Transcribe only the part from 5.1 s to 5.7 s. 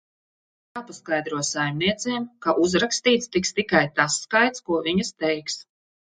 teiks.